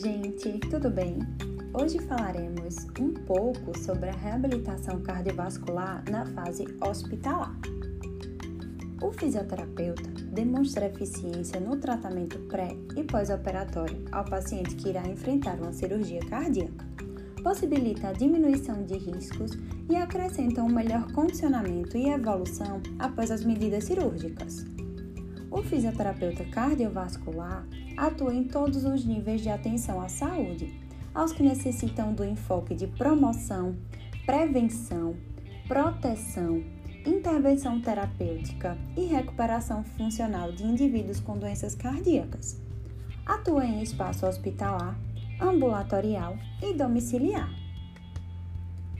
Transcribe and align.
gente, 0.00 0.58
tudo 0.70 0.88
bem? 0.88 1.18
Hoje 1.74 1.98
falaremos 1.98 2.86
um 2.98 3.12
pouco 3.12 3.78
sobre 3.78 4.08
a 4.08 4.12
reabilitação 4.12 4.98
cardiovascular 5.02 6.02
na 6.10 6.24
fase 6.24 6.64
hospitalar. 6.80 7.54
O 9.02 9.12
fisioterapeuta 9.12 10.08
demonstra 10.32 10.86
eficiência 10.86 11.60
no 11.60 11.76
tratamento 11.76 12.38
pré 12.48 12.74
e 12.96 13.04
pós-operatório 13.04 14.02
ao 14.10 14.24
paciente 14.24 14.74
que 14.74 14.88
irá 14.88 15.06
enfrentar 15.06 15.56
uma 15.60 15.72
cirurgia 15.72 16.20
cardíaca, 16.20 16.86
possibilita 17.42 18.08
a 18.08 18.12
diminuição 18.12 18.82
de 18.84 18.96
riscos 18.96 19.52
e 19.90 19.96
acrescenta 19.96 20.62
um 20.62 20.68
melhor 20.68 21.12
condicionamento 21.12 21.98
e 21.98 22.08
evolução 22.08 22.80
após 22.98 23.30
as 23.30 23.44
medidas 23.44 23.84
cirúrgicas. 23.84 24.64
O 25.50 25.62
fisioterapeuta 25.62 26.44
cardiovascular 26.44 27.66
atua 27.96 28.32
em 28.32 28.44
todos 28.44 28.84
os 28.84 29.04
níveis 29.04 29.40
de 29.40 29.48
atenção 29.48 30.00
à 30.00 30.08
saúde, 30.08 30.72
aos 31.12 31.32
que 31.32 31.42
necessitam 31.42 32.14
do 32.14 32.24
enfoque 32.24 32.72
de 32.72 32.86
promoção, 32.86 33.76
prevenção, 34.24 35.16
proteção, 35.66 36.62
intervenção 37.04 37.80
terapêutica 37.80 38.78
e 38.96 39.06
recuperação 39.06 39.82
funcional 39.82 40.52
de 40.52 40.64
indivíduos 40.64 41.18
com 41.18 41.36
doenças 41.36 41.74
cardíacas. 41.74 42.60
Atua 43.26 43.66
em 43.66 43.82
espaço 43.82 44.26
hospitalar, 44.26 44.96
ambulatorial 45.40 46.36
e 46.62 46.74
domiciliar. 46.74 47.50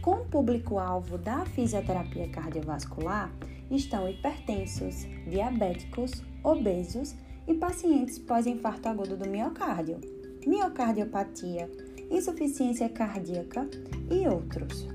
Com 0.00 0.20
o 0.20 0.24
público-alvo 0.26 1.18
da 1.18 1.44
fisioterapia 1.46 2.28
cardiovascular 2.28 3.32
estão 3.68 4.08
hipertensos, 4.08 5.06
diabéticos, 5.28 6.22
obesos 6.46 7.12
e 7.48 7.54
pacientes 7.54 8.20
pós-infarto 8.20 8.88
agudo 8.88 9.16
do 9.16 9.28
miocárdio, 9.28 10.00
miocardiopatia, 10.46 11.68
insuficiência 12.08 12.88
cardíaca 12.88 13.68
e 14.08 14.28
outros. 14.28 14.86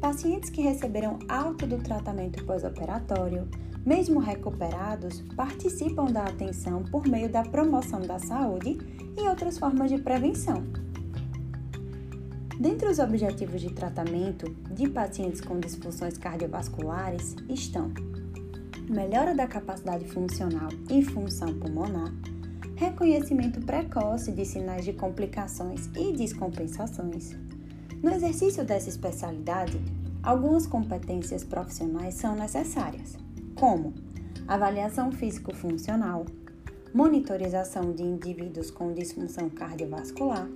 Pacientes 0.00 0.48
que 0.48 0.62
receberam 0.62 1.18
alta 1.28 1.66
do 1.66 1.78
tratamento 1.78 2.44
pós-operatório, 2.44 3.48
mesmo 3.84 4.20
recuperados, 4.20 5.22
participam 5.34 6.04
da 6.04 6.22
atenção 6.22 6.84
por 6.84 7.06
meio 7.08 7.28
da 7.28 7.42
promoção 7.42 8.00
da 8.00 8.20
saúde 8.20 8.78
e 9.18 9.28
outras 9.28 9.58
formas 9.58 9.90
de 9.90 9.98
prevenção. 9.98 10.62
Dentre 12.60 12.88
os 12.88 13.00
objetivos 13.00 13.60
de 13.60 13.72
tratamento 13.72 14.54
de 14.70 14.88
pacientes 14.88 15.40
com 15.40 15.58
disfunções 15.58 16.16
cardiovasculares 16.16 17.34
estão 17.48 17.92
melhora 18.92 19.34
da 19.34 19.46
capacidade 19.46 20.04
funcional 20.06 20.68
e 20.90 21.02
função 21.02 21.52
pulmonar, 21.58 22.12
reconhecimento 22.76 23.60
precoce 23.60 24.30
de 24.30 24.44
sinais 24.44 24.84
de 24.84 24.92
complicações 24.92 25.88
e 25.96 26.12
descompensações. 26.12 27.36
No 28.02 28.10
exercício 28.10 28.64
dessa 28.64 28.90
especialidade, 28.90 29.80
algumas 30.22 30.66
competências 30.66 31.42
profissionais 31.42 32.14
são 32.14 32.36
necessárias, 32.36 33.16
como 33.54 33.94
avaliação 34.46 35.10
físico-funcional, 35.10 36.26
monitorização 36.92 37.92
de 37.92 38.02
indivíduos 38.02 38.70
com 38.70 38.92
disfunção 38.92 39.48
cardiovascular, 39.48 40.48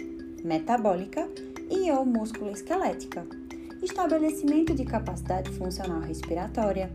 metabólica 0.44 1.26
e 1.70 1.90
ou 1.90 2.04
músculo-esquelética, 2.04 3.26
estabelecimento 3.82 4.74
de 4.74 4.84
capacidade 4.84 5.50
funcional 5.52 6.00
respiratória 6.00 6.90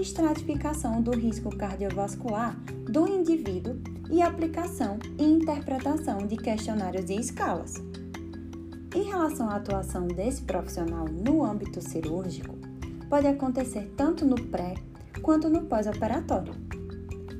estratificação 0.00 1.02
do 1.02 1.10
risco 1.10 1.54
cardiovascular 1.56 2.56
do 2.90 3.08
indivíduo 3.08 3.76
e 4.10 4.20
aplicação 4.22 4.98
e 5.18 5.24
interpretação 5.24 6.26
de 6.26 6.36
questionários 6.36 7.10
e 7.10 7.14
escalas. 7.14 7.74
Em 8.94 9.04
relação 9.04 9.48
à 9.48 9.56
atuação 9.56 10.06
desse 10.06 10.42
profissional 10.42 11.06
no 11.06 11.44
âmbito 11.44 11.80
cirúrgico, 11.80 12.54
pode 13.08 13.26
acontecer 13.26 13.92
tanto 13.96 14.24
no 14.24 14.36
pré 14.36 14.74
quanto 15.22 15.48
no 15.48 15.62
pós-operatório. 15.62 16.54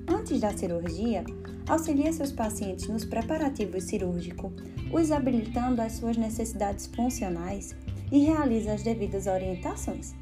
Antes 0.09 0.41
da 0.41 0.57
cirurgia, 0.57 1.25
auxilia 1.69 2.13
seus 2.13 2.33
pacientes 2.33 2.89
nos 2.89 3.05
preparativos 3.05 3.85
cirúrgicos, 3.85 4.53
os 4.93 5.11
habilitando 5.11 5.83
às 5.83 5.93
suas 5.93 6.17
necessidades 6.17 6.87
funcionais 6.87 7.75
e 8.11 8.21
realiza 8.21 8.73
as 8.73 8.83
devidas 8.83 9.27
orientações. 9.27 10.15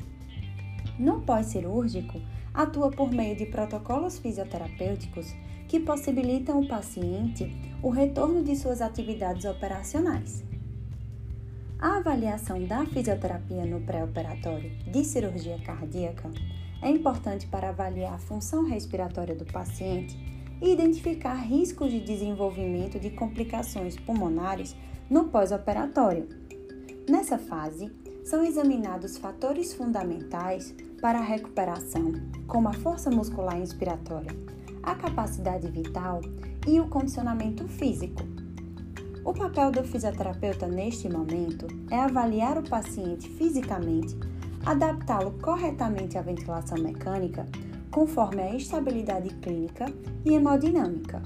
No 1.00 1.22
pós-cirúrgico, 1.22 2.20
atua 2.52 2.90
por 2.90 3.10
meio 3.10 3.34
de 3.34 3.46
protocolos 3.46 4.18
fisioterapêuticos 4.18 5.34
que 5.66 5.80
possibilitam 5.80 6.58
ao 6.58 6.66
paciente 6.66 7.50
o 7.82 7.88
retorno 7.88 8.44
de 8.44 8.54
suas 8.54 8.82
atividades 8.82 9.46
operacionais. 9.46 10.44
A 11.78 11.96
avaliação 11.96 12.62
da 12.66 12.84
fisioterapia 12.84 13.64
no 13.64 13.80
pré-operatório 13.80 14.70
de 14.92 15.02
cirurgia 15.02 15.58
cardíaca 15.64 16.30
é 16.82 16.90
importante 16.90 17.46
para 17.46 17.70
avaliar 17.70 18.12
a 18.12 18.18
função 18.18 18.66
respiratória 18.66 19.34
do 19.34 19.46
paciente 19.46 20.14
e 20.60 20.70
identificar 20.70 21.36
riscos 21.36 21.90
de 21.90 22.00
desenvolvimento 22.00 23.00
de 23.00 23.08
complicações 23.08 23.96
pulmonares 23.96 24.76
no 25.08 25.30
pós-operatório. 25.30 26.28
Nessa 27.08 27.38
fase, 27.38 27.90
são 28.22 28.44
examinados 28.44 29.16
fatores 29.16 29.72
fundamentais 29.72 30.74
para 31.00 31.18
a 31.18 31.22
recuperação, 31.22 32.12
como 32.46 32.68
a 32.68 32.72
força 32.72 33.10
muscular 33.10 33.58
inspiratória, 33.58 34.30
a 34.82 34.94
capacidade 34.94 35.68
vital 35.68 36.20
e 36.66 36.78
o 36.78 36.88
condicionamento 36.88 37.66
físico. 37.66 38.22
O 39.24 39.32
papel 39.32 39.70
do 39.70 39.84
fisioterapeuta 39.84 40.66
neste 40.66 41.08
momento 41.08 41.66
é 41.90 41.98
avaliar 41.98 42.58
o 42.58 42.68
paciente 42.68 43.28
fisicamente, 43.28 44.16
adaptá-lo 44.64 45.32
corretamente 45.42 46.16
à 46.16 46.22
ventilação 46.22 46.78
mecânica 46.78 47.46
conforme 47.90 48.40
a 48.40 48.54
estabilidade 48.54 49.30
clínica 49.36 49.86
e 50.24 50.34
hemodinâmica, 50.34 51.22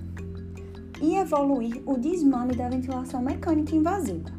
e 1.01 1.17
evoluir 1.17 1.83
o 1.85 1.99
desmame 1.99 2.55
da 2.57 2.69
ventilação 2.69 3.21
mecânica 3.23 3.77
invasiva. 3.77 4.34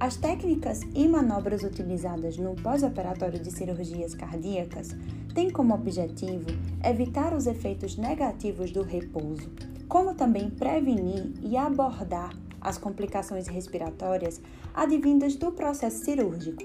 As 0.00 0.16
técnicas 0.16 0.80
e 0.94 1.08
manobras 1.08 1.62
utilizadas 1.62 2.36
no 2.36 2.54
pós-operatório 2.56 3.38
de 3.38 3.50
cirurgias 3.50 4.14
cardíacas 4.14 4.94
têm 5.34 5.50
como 5.50 5.74
objetivo 5.74 6.46
evitar 6.84 7.32
os 7.32 7.46
efeitos 7.46 7.96
negativos 7.96 8.70
do 8.70 8.82
repouso, 8.82 9.50
como 9.88 10.14
também 10.14 10.50
prevenir 10.50 11.32
e 11.42 11.56
abordar 11.56 12.36
as 12.60 12.76
complicações 12.76 13.46
respiratórias 13.46 14.40
advindas 14.74 15.36
do 15.36 15.52
processo 15.52 16.04
cirúrgico, 16.04 16.62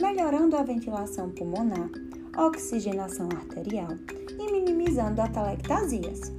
melhorando 0.00 0.56
a 0.56 0.62
ventilação 0.62 1.30
pulmonar, 1.30 1.88
oxigenação 2.36 3.28
arterial 3.34 3.96
e 4.38 4.52
minimizando 4.52 5.22
atelectasias. 5.22 6.32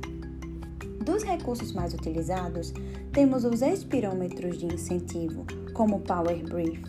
Dos 1.07 1.23
recursos 1.23 1.71
mais 1.71 1.93
utilizados, 1.93 2.73
temos 3.13 3.45
os 3.45 3.61
expirômetros 3.61 4.57
de 4.57 4.65
incentivo, 4.65 5.45
como 5.73 5.95
o 5.95 5.99
Power 6.01 6.43
Brief, 6.43 6.83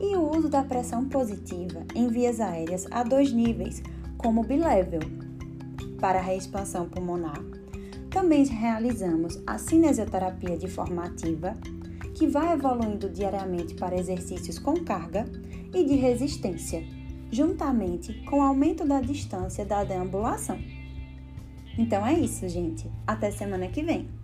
e 0.00 0.14
o 0.14 0.30
uso 0.30 0.48
da 0.48 0.62
pressão 0.62 1.08
positiva 1.08 1.84
em 1.92 2.06
vias 2.06 2.38
aéreas 2.38 2.86
a 2.92 3.02
dois 3.02 3.32
níveis, 3.32 3.82
como 4.16 4.42
o 4.42 4.46
bilevel, 4.46 5.00
para 6.00 6.20
a 6.20 6.22
reexpansão 6.22 6.88
pulmonar. 6.88 7.42
Também 8.08 8.44
realizamos 8.44 9.42
a 9.44 9.58
cinesioterapia 9.58 10.56
deformativa, 10.56 11.56
que 12.14 12.28
vai 12.28 12.52
evoluindo 12.52 13.08
diariamente 13.10 13.74
para 13.74 13.98
exercícios 13.98 14.60
com 14.60 14.84
carga 14.84 15.24
e 15.74 15.82
de 15.84 15.96
resistência, 15.96 16.86
juntamente 17.32 18.24
com 18.26 18.38
o 18.38 18.42
aumento 18.42 18.86
da 18.86 19.00
distância 19.00 19.66
da 19.66 19.82
deambulação. 19.82 20.77
Então 21.78 22.04
é 22.04 22.12
isso, 22.12 22.48
gente. 22.48 22.90
Até 23.06 23.30
semana 23.30 23.68
que 23.68 23.82
vem. 23.84 24.17